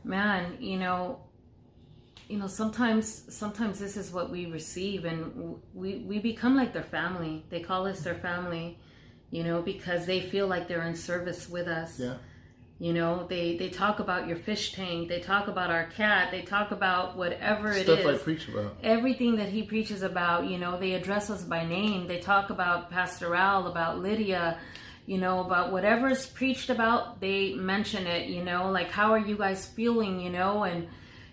[0.05, 1.19] man, you know,
[2.29, 6.85] you know, sometimes sometimes this is what we receive, and we we become like their
[6.85, 7.45] family.
[7.51, 8.79] They call us their family,
[9.33, 11.99] you know, because they feel like they're in service with us.
[11.99, 12.15] Yeah.
[12.79, 16.43] You know, they they talk about your fish tank, they talk about our cat, they
[16.43, 18.01] talk about whatever it is.
[18.01, 18.15] Stuff.
[18.15, 18.77] I preach about.
[18.83, 22.07] Everything that he preaches about, you know, they address us by name.
[22.07, 24.59] They talk about Pastoral, about Lydia,
[25.07, 29.37] you know, about whatever's preached about, they mention it, you know, like how are you
[29.39, 30.89] guys feeling, you know, and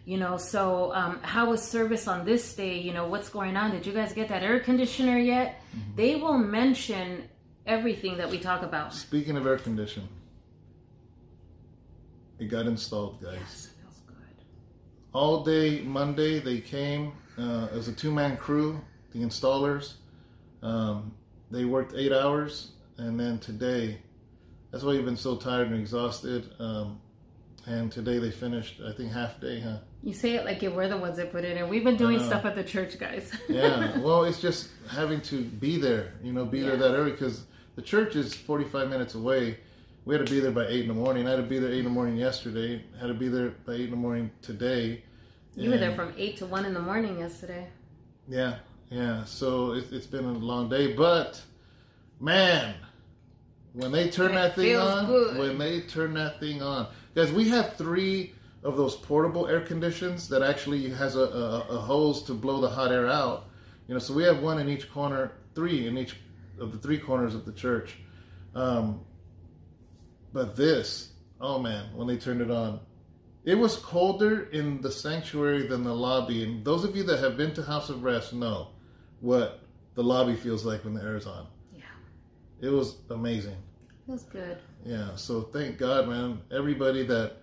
[0.06, 2.80] you know, so um, how was service on this day?
[2.80, 3.72] You know, what's going on?
[3.72, 5.62] Did you guys get that air conditioner yet?
[5.96, 7.30] They will mention
[7.66, 8.94] everything that we talk about.
[8.94, 10.08] Speaking of air condition,
[12.44, 13.38] it got installed, guys.
[13.40, 14.46] Yes, it feels good.
[15.14, 19.94] All day Monday, they came uh, as a two man crew, the installers.
[20.62, 21.14] Um,
[21.52, 24.00] they worked eight hours, and then today,
[24.72, 26.50] that's why you've been so tired and exhausted.
[26.60, 27.00] Um,
[27.66, 29.78] and today they finished, I think, half day, huh?
[30.04, 31.70] You say it like if we're the ones that put it in.
[31.70, 33.32] We've been doing stuff at the church, guys.
[33.48, 37.46] Yeah, well, it's just having to be there, you know, be there that early because
[37.76, 39.60] the church is 45 minutes away.
[40.06, 41.28] We had to be there by 8 in the morning.
[41.28, 42.84] I had to be there 8 in the morning yesterday.
[43.00, 45.04] Had to be there by 8 in the morning today.
[45.56, 47.68] you were there from eight to one in the morning yesterday.
[48.28, 48.56] Yeah,
[48.90, 49.24] yeah.
[49.24, 51.42] So it, it's been a long day, but
[52.20, 52.76] man,
[53.74, 55.38] when they turn It that thing on, good.
[55.38, 60.28] when they turn that thing on, guys, we have three of those portable air conditions
[60.30, 63.46] that actually has a, a, a hose to blow the hot air out.
[63.88, 66.16] You know, so we have one in each corner, three in each
[66.60, 67.98] of the three corners of the church.
[68.56, 69.02] Um,
[70.34, 72.80] but this, oh man, when they turned it on,
[73.44, 76.44] it was colder in the sanctuary than the lobby.
[76.44, 78.70] And those of you that have been to House of Rest know
[79.20, 79.60] what
[79.96, 81.48] the lobby feels like when the air is on.
[81.74, 81.84] Yeah.
[82.62, 83.58] It was amazing.
[84.08, 84.58] It was good.
[84.86, 85.16] Yeah.
[85.16, 86.42] So thank God, man.
[86.52, 87.38] Everybody that,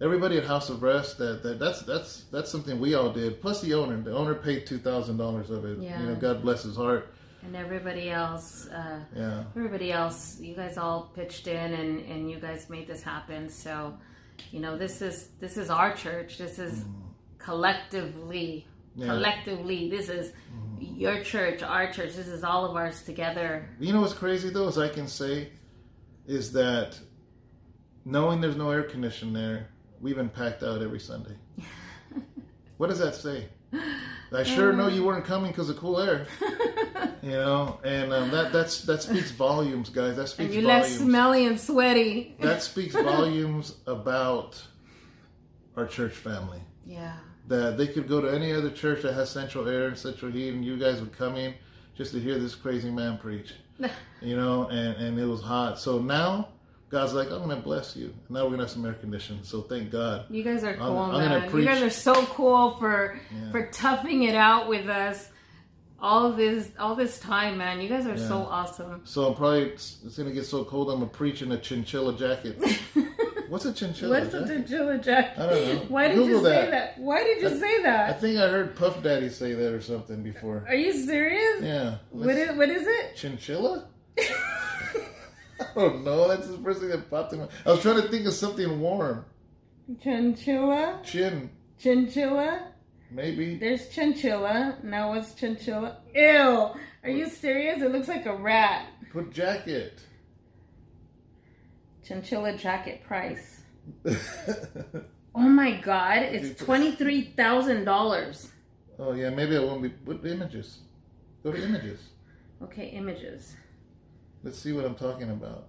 [0.00, 3.40] everybody at House of Rest, that, that that's that's that's something we all did.
[3.40, 4.00] Plus the owner.
[4.00, 5.78] The owner paid two thousand dollars of it.
[5.78, 6.00] Yeah.
[6.00, 7.14] You know, God bless his heart.
[7.44, 9.44] And everybody else, uh, Yeah.
[9.54, 13.48] everybody else, you guys all pitched in and, and you guys made this happen.
[13.50, 13.98] So,
[14.50, 16.38] you know, this is this is our church.
[16.38, 16.84] This is
[17.38, 19.06] collectively, Yeah.
[19.08, 19.90] collectively.
[19.90, 20.32] This is
[20.80, 22.14] your church, our church.
[22.14, 23.68] This is all of ours together.
[23.78, 25.50] You know what's crazy though, is I can say,
[26.26, 26.98] is that
[28.06, 29.68] knowing there's no air condition there,
[30.00, 31.36] we've been packed out every Sunday.
[32.78, 33.48] what does that say?
[34.34, 36.26] I sure know you weren't coming because of cool air.
[37.22, 40.16] you know, and um, that that's that speaks volumes, guys.
[40.16, 42.34] That And speaks you left smelly and sweaty.
[42.40, 44.62] that speaks volumes about
[45.76, 46.60] our church family.
[46.86, 47.14] Yeah.
[47.48, 50.50] That they could go to any other church that has central air and central heat,
[50.54, 51.54] and you guys would come in
[51.96, 53.54] just to hear this crazy man preach.
[54.22, 55.78] you know, and, and it was hot.
[55.78, 56.48] So now
[56.90, 58.06] God's like, I'm gonna bless you.
[58.06, 59.42] And now we're gonna have some air conditioning.
[59.42, 60.26] So thank God.
[60.30, 61.50] You guys are cool, I'm man.
[61.56, 63.50] You guys are so cool for Yeah.
[63.50, 65.28] for toughing it out with us
[66.00, 67.80] all this all this time, man.
[67.80, 69.00] You guys are so awesome.
[69.04, 72.58] So I'm probably it's gonna get so cold I'm gonna preach in a chinchilla jacket.
[73.48, 75.38] What's a chinchilla What's a chinchilla jacket?
[75.40, 75.84] I don't know.
[75.88, 76.70] Why did Google you say that.
[76.70, 76.98] that?
[76.98, 78.10] Why did you say that?
[78.10, 80.64] I think I heard Puff Daddy say that or something before.
[80.68, 81.62] Are you serious?
[81.62, 81.96] Yeah.
[82.10, 83.16] What is what is it?
[83.16, 83.86] Chinchilla?
[85.76, 86.28] Oh, Don't know.
[86.28, 87.48] That's the first thing that popped in my.
[87.66, 89.24] I was trying to think of something warm.
[90.02, 91.00] Chinchilla?
[91.04, 92.68] Chin, Chinchilla?
[93.10, 93.56] maybe.
[93.58, 94.78] There's chinchilla.
[94.82, 95.98] Now what's chinchilla?
[96.14, 96.70] Ew.
[97.02, 97.82] Are you serious?
[97.82, 98.86] It looks like a rat.
[99.12, 100.00] Put jacket.
[102.06, 103.62] Chinchilla jacket price.
[105.36, 108.52] Oh my god, it's twenty three thousand dollars.
[109.00, 109.88] oh yeah, maybe I won't be.
[109.88, 110.78] Put images.
[111.42, 111.98] Go to images.
[112.62, 113.56] Okay, images.
[114.44, 115.66] Let's see what I'm talking about.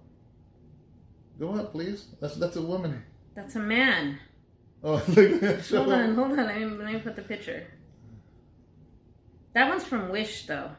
[1.40, 2.06] Go up, please.
[2.20, 3.02] That's that's a woman.
[3.34, 4.18] That's a man.
[4.84, 6.36] Oh, look at Hold on, hold on.
[6.36, 7.66] Let me, let me put the picture.
[9.54, 10.70] That one's from Wish, though.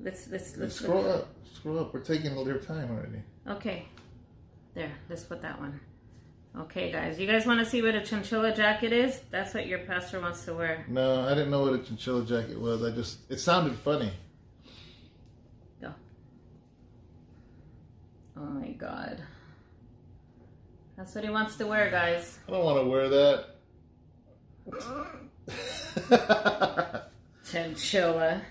[0.00, 1.28] Let's let's let's Scroll up.
[1.54, 1.94] Scroll up.
[1.94, 3.22] We're taking a little time already.
[3.48, 3.86] Okay,
[4.74, 4.92] there.
[5.08, 5.80] Let's put that one.
[6.58, 7.18] Okay, guys.
[7.18, 9.20] You guys want to see what a chinchilla jacket is?
[9.30, 10.84] That's what your pastor wants to wear.
[10.88, 12.84] No, I didn't know what a chinchilla jacket was.
[12.84, 14.12] I just it sounded funny.
[15.80, 15.94] Go.
[18.36, 19.22] Oh my god.
[20.96, 22.38] That's what he wants to wear, guys.
[22.48, 23.46] I don't want to wear that.
[27.50, 28.42] Chinchilla.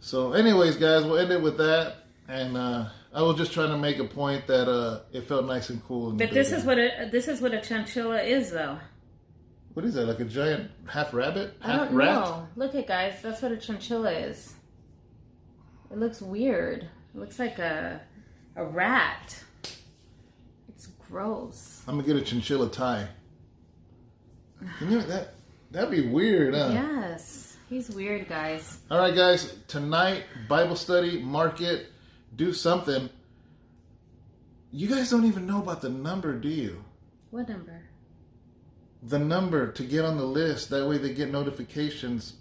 [0.00, 1.96] so, anyways, guys, we'll end it with that.
[2.28, 5.70] And uh, I was just trying to make a point that uh, it felt nice
[5.70, 6.12] and cool.
[6.12, 8.78] But this is what a this is what a chinchilla is, though.
[9.74, 10.06] what is that?
[10.06, 12.14] Like a giant half rabbit, I don't rat?
[12.14, 12.48] know.
[12.56, 13.20] Look at guys.
[13.22, 14.54] That's what a chinchilla is.
[15.90, 16.84] It looks weird.
[17.14, 18.00] It looks like a
[18.56, 19.44] a rat.
[21.14, 21.84] Gross.
[21.86, 23.06] I'm gonna get a chinchilla tie.
[24.78, 25.34] Can you that?
[25.70, 26.70] That'd be weird, huh?
[26.72, 28.80] Yes, he's weird, guys.
[28.90, 29.56] All right, guys.
[29.68, 31.86] Tonight, Bible study, market,
[32.34, 33.08] do something.
[34.72, 36.82] You guys don't even know about the number, do you?
[37.30, 37.82] What number?
[39.04, 40.70] The number to get on the list.
[40.70, 42.34] That way, they get notifications,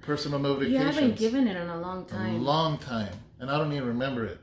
[0.00, 0.80] personal notifications.
[0.80, 2.20] You haven't given it in a long time.
[2.20, 2.44] a time.
[2.44, 4.40] long time, and I don't even remember it.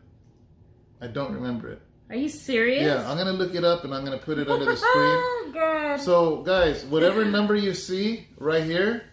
[1.01, 1.81] I don't remember it.
[2.13, 2.83] Are you serious?
[2.83, 4.85] Yeah, I'm gonna look it up and I'm gonna put it under the screen.
[4.95, 5.97] Oh God.
[5.99, 9.05] So, guys, whatever number you see right here,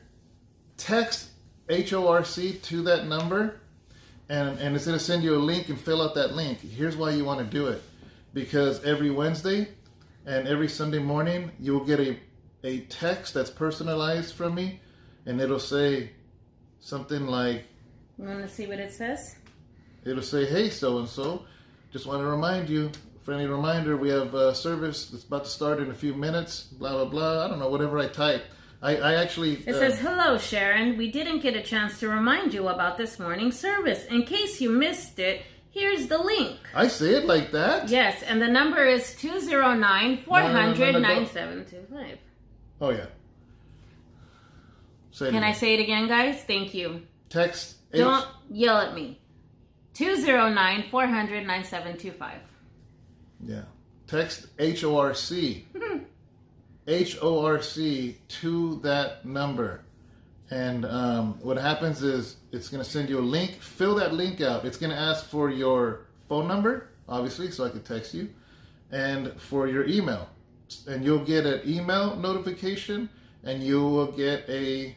[0.76, 1.30] text
[1.70, 3.60] HORC to that number,
[4.28, 6.60] and, and it's to send you a link and fill out that link.
[6.60, 7.82] Here's why you want to do it
[8.34, 9.68] because every Wednesday
[10.26, 12.18] and every Sunday morning, you'll get a,
[12.64, 14.80] a text that's personalized from me,
[15.24, 16.10] and it'll say
[16.80, 17.64] something like,
[18.18, 19.36] You want to see what it says?
[20.04, 21.44] It'll say, "Hey, so and so,
[21.92, 22.90] just want to remind you,
[23.22, 26.62] friendly reminder, we have a service that's about to start in a few minutes.
[26.64, 27.44] Blah blah blah.
[27.44, 28.44] I don't know, whatever I type.
[28.82, 30.96] I, I actually It uh, says, Hello, Sharon.
[30.96, 34.06] We didn't get a chance to remind you about this morning's service.
[34.06, 36.58] In case you missed it, here's the link.
[36.74, 37.90] I say it like that.
[37.90, 41.08] Yes, and the number is 209 400 No, no, no, no, no.
[41.08, 42.18] 9725.
[42.80, 43.06] Oh yeah.
[45.10, 46.42] Say it Can I say it again, guys?
[46.44, 47.02] Thank you.
[47.28, 49.20] Text Don't yell at me.
[49.94, 52.38] 209 400 9725.
[53.46, 53.62] Yeah.
[54.06, 55.66] Text H O R C.
[56.86, 59.82] H O R C to that number.
[60.50, 63.60] And um, what happens is it's going to send you a link.
[63.60, 64.64] Fill that link out.
[64.64, 68.30] It's going to ask for your phone number, obviously, so I can text you,
[68.90, 70.28] and for your email.
[70.88, 73.08] And you'll get an email notification
[73.42, 74.96] and you will get a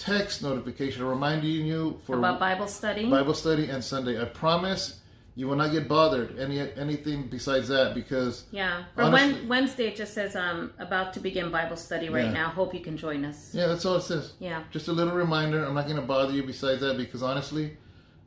[0.00, 3.08] text notification reminding you for About Bible study.
[3.08, 4.20] Bible study and Sunday.
[4.20, 4.98] I promise
[5.36, 8.84] you will not get bothered any anything besides that because yeah.
[8.94, 12.32] For Honestly- Wednesday, it just says um about to begin Bible study right Yeah.
[12.32, 12.48] now.
[12.48, 13.50] Hope you can join us.
[13.54, 14.32] yeah, that's all it says.
[14.38, 14.62] Yeah.
[14.70, 15.64] Just a little reminder.
[15.64, 17.76] I'm not going to bother you besides that because honestly,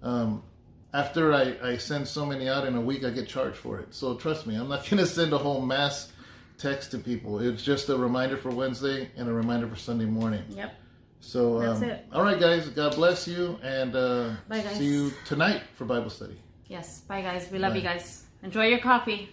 [0.03, 0.43] um,
[0.93, 3.93] after I, I send so many out in a week, I get charged for it.
[3.95, 6.11] So trust me, I'm not going to send a whole mass
[6.59, 7.39] text to people.
[7.39, 10.43] It's just a reminder for Wednesday and a reminder for Sunday morning.
[10.49, 10.71] Yep.
[11.25, 12.05] So That's um, it.
[12.11, 12.67] all right, guys.
[12.67, 14.75] God bless you, and uh, Bye, guys.
[14.77, 16.35] see you tonight for Bible study.
[16.67, 16.99] Yes.
[17.01, 17.49] Bye, guys.
[17.49, 17.77] We love Bye.
[17.77, 18.25] you guys.
[18.43, 19.29] Enjoy your coffee.